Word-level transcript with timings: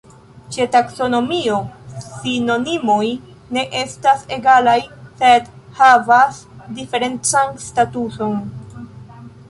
Ĉe 0.53 0.65
taksonomio 0.75 1.57
sinonimoj 2.05 3.05
ne 3.59 3.67
estas 3.83 4.25
egalaj, 4.39 4.77
sed 5.21 5.53
havas 5.81 6.41
diferencan 6.81 7.59
statuson. 7.69 8.47